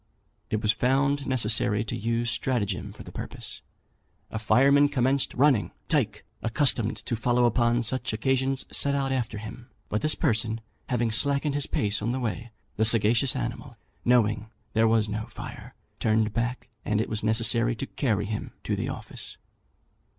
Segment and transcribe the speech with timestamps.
[0.49, 3.61] It was found necessary to use stratagem for the purpose.
[4.31, 5.73] A fireman commenced running.
[5.89, 10.59] Tyke, accustomed to follow upon such occasions, set out after him; but this person,
[10.89, 15.75] having slackened his pace on the way, the sagacious animal, knowing there was no fire,
[15.99, 19.37] turned back, and it was necessary to carry him to the office.